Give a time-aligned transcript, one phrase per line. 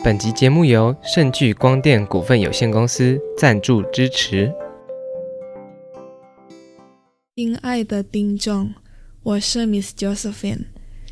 [0.00, 4.52] 本集节目由盛聚光电股份有限公司赞助支持。
[7.36, 8.74] 亲爱的听众，
[9.22, 10.64] 我是 Miss Josephine。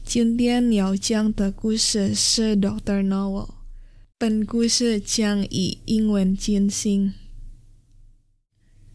[0.02, 3.51] 今天要讲的故事是 Doctor Novel。
[4.18, 7.15] 本故事将以英文进行。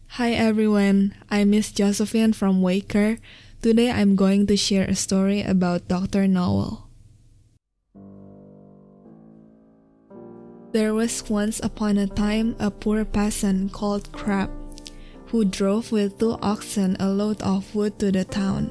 [0.08, 3.16] Hi everyone, I'm Miss Josephine from Waker.
[3.62, 6.28] Today I'm going to share a story about Dr.
[6.28, 6.85] Noel.
[10.76, 14.52] There was once upon a time a poor peasant called Crab,
[15.32, 18.68] who drove with two oxen a load of wood to the town,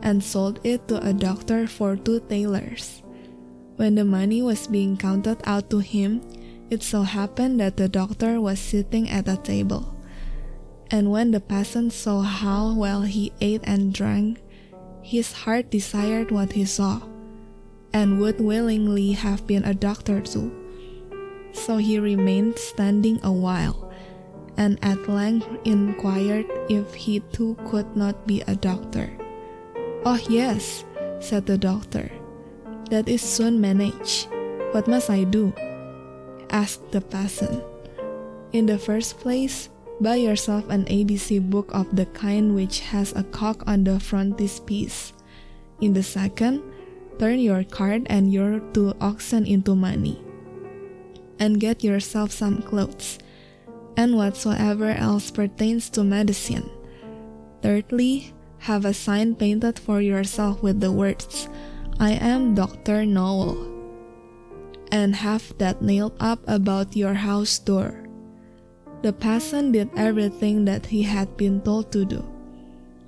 [0.00, 3.02] and sold it to a doctor for two thalers.
[3.76, 6.24] When the money was being counted out to him,
[6.70, 10.00] it so happened that the doctor was sitting at a table.
[10.90, 14.40] And when the peasant saw how well he ate and drank,
[15.02, 17.04] his heart desired what he saw,
[17.92, 20.67] and would willingly have been a doctor too
[21.52, 23.90] so he remained standing a while,
[24.56, 29.10] and at length inquired if he too could not be a doctor.
[30.04, 30.84] Oh, yes,
[31.20, 32.10] said the doctor.
[32.90, 34.28] That is soon managed.
[34.72, 35.52] What must I do?
[36.50, 37.62] asked the peasant.
[38.52, 39.68] In the first place,
[40.00, 45.12] buy yourself an ABC book of the kind which has a cock on the frontispiece.
[45.80, 46.62] In the second,
[47.18, 50.24] turn your cart and your two oxen into money
[51.38, 53.18] and get yourself some clothes,
[53.96, 56.68] and whatsoever else pertains to medicine.
[57.62, 61.48] Thirdly, have a sign painted for yourself with the words,
[61.98, 63.02] I am Dr.
[63.02, 63.58] Knowall,
[64.90, 68.04] and have that nailed up about your house door.
[69.02, 72.22] The peasant did everything that he had been told to do.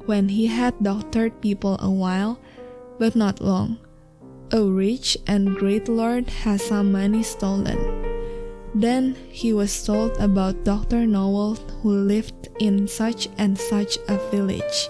[0.07, 2.39] When he had doctored people a while,
[2.99, 3.79] but not long,
[4.53, 8.10] a rich and great lord has some money stolen.
[8.75, 11.07] Then he was told about Dr.
[11.07, 14.89] Knowall who lived in such and such a village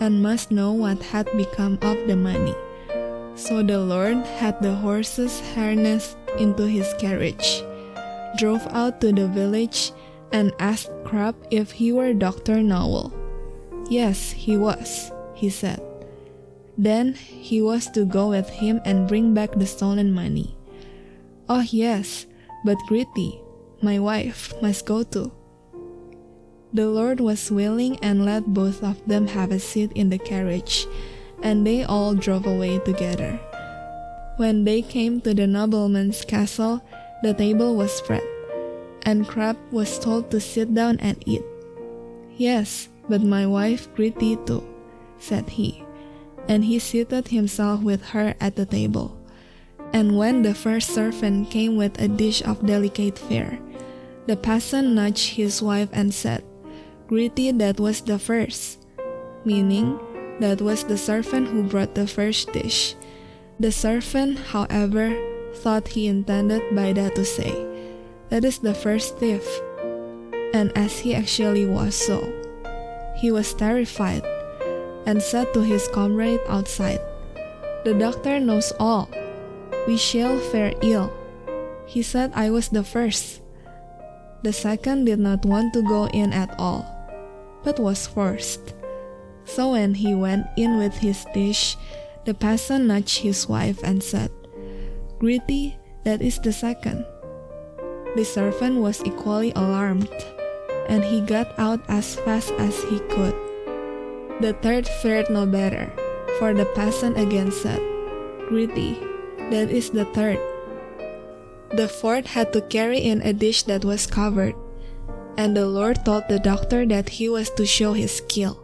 [0.00, 2.54] and must know what had become of the money.
[3.34, 7.64] So the Lord had the horses harnessed into his carriage,
[8.36, 9.92] drove out to the village,
[10.32, 12.56] and asked Crab if he were Dr.
[12.60, 13.12] Knowall.
[13.88, 15.80] Yes, he was, he said.
[16.76, 20.56] Then he was to go with him and bring back the stolen money.
[21.48, 22.26] Oh, yes,
[22.66, 23.38] but Gritty,
[23.80, 25.30] my wife, must go too.
[26.74, 30.84] The Lord was willing and let both of them have a seat in the carriage,
[31.46, 33.38] and they all drove away together.
[34.36, 36.82] When they came to the nobleman's castle,
[37.22, 38.26] the table was spread,
[39.06, 41.46] and Crab was told to sit down and eat.
[42.36, 44.66] Yes, but my wife Gritty too,
[45.22, 45.86] said he,
[46.48, 49.15] and he seated himself with her at the table.
[49.96, 53.58] And when the first servant came with a dish of delicate fare,
[54.26, 56.44] the peasant nudged his wife and said,
[57.08, 58.84] Gritty, that was the first,
[59.46, 59.98] meaning
[60.38, 62.94] that was the servant who brought the first dish.
[63.58, 65.16] The servant, however,
[65.64, 67.56] thought he intended by that to say,
[68.28, 69.48] That is the first thief.
[70.52, 72.20] And as he actually was so,
[73.16, 74.28] he was terrified
[75.06, 77.00] and said to his comrade outside,
[77.88, 79.08] The doctor knows all
[79.86, 81.12] we shall fare ill.
[81.86, 83.40] He said I was the first.
[84.42, 86.84] The second did not want to go in at all,
[87.62, 88.74] but was forced.
[89.46, 91.76] So when he went in with his dish,
[92.26, 94.30] the peasant nudged his wife and said,
[95.18, 97.06] Gritty, that is the second.
[98.16, 100.10] The servant was equally alarmed,
[100.88, 103.34] and he got out as fast as he could.
[104.42, 105.90] The third fared no better,
[106.38, 107.80] for the peasant again said,
[108.48, 108.98] Gritty,
[109.50, 110.38] that is the third.
[111.70, 114.54] The fourth had to carry in a dish that was covered.
[115.36, 118.62] And the Lord told the doctor that he was to show his skill.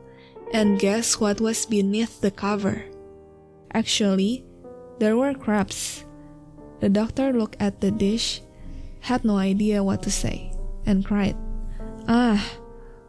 [0.53, 2.85] And guess what was beneath the cover?
[3.75, 4.45] Actually,
[4.99, 6.05] there were crabs.
[6.81, 8.41] The doctor looked at the dish,
[9.01, 10.53] had no idea what to say,
[10.87, 11.37] and cried,
[12.09, 12.43] Ah,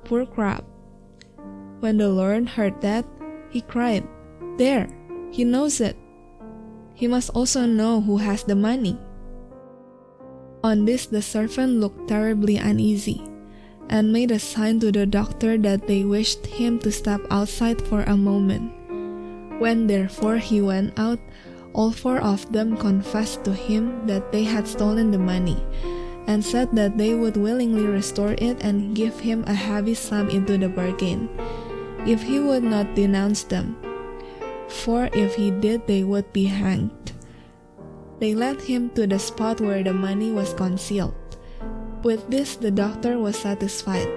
[0.04, 0.64] poor crab.
[1.80, 3.06] When the Lord heard that,
[3.50, 4.08] he cried,
[4.58, 4.88] There,
[5.32, 5.98] he knows it
[6.94, 8.98] he must also know who has the money.
[10.64, 13.22] On this, the servant looked terribly uneasy,
[13.90, 18.04] and made a sign to the doctor that they wished him to step outside for
[18.04, 18.72] a moment.
[19.60, 21.20] When therefore he went out,
[21.74, 25.58] all four of them confessed to him that they had stolen the money,
[26.28, 30.58] and said that they would willingly restore it and give him a heavy sum into
[30.58, 31.28] the bargain,
[32.08, 33.76] if he would not denounce them.
[34.82, 37.14] For if he did, they would be hanged.
[38.20, 41.14] They led him to the spot where the money was concealed.
[42.02, 44.10] With this, the doctor was satisfied,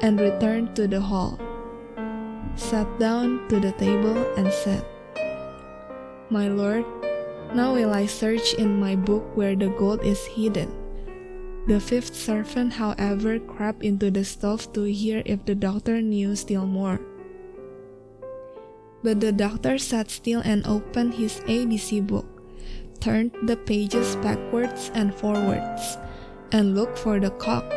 [0.00, 1.36] and returned to the hall,
[2.56, 4.86] sat down to the table, and said,
[6.30, 6.86] My lord,
[7.52, 10.72] now will I search in my book where the gold is hidden.
[11.66, 16.64] The fifth servant, however, crept into the stove to hear if the doctor knew still
[16.64, 17.00] more.
[19.04, 22.24] But the doctor sat still and opened his ABC book,
[23.04, 26.00] turned the pages backwards and forwards,
[26.56, 27.68] and looked for the cock.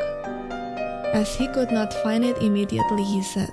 [1.12, 3.51] As he could not find it immediately, he said,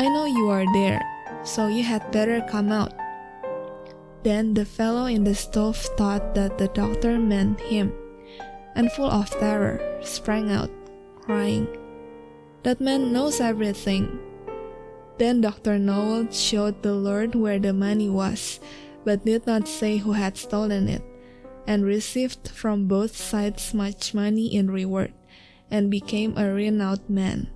[0.00, 1.04] I know you are there,
[1.44, 2.96] so you had better come out.
[4.24, 7.92] Then the fellow in the stove thought that the doctor meant him,
[8.74, 10.72] and full of terror, sprang out,
[11.20, 11.68] crying,
[12.62, 14.29] That man knows everything.
[15.18, 15.78] Then Dr.
[15.78, 18.60] Knowall showed the Lord where the money was,
[19.04, 21.02] but did not say who had stolen it,
[21.66, 25.12] and received from both sides much money in reward,
[25.70, 27.48] and became a renowned man.